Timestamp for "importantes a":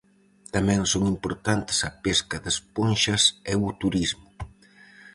1.13-1.91